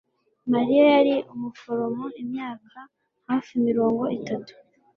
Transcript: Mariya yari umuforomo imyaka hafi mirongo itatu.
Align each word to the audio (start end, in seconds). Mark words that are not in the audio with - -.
Mariya 0.51 0.83
yari 0.95 1.15
umuforomo 1.33 2.05
imyaka 2.21 2.77
hafi 3.29 3.51
mirongo 3.67 4.03
itatu. 4.17 4.53